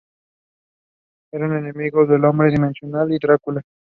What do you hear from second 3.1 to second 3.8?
y Drácula.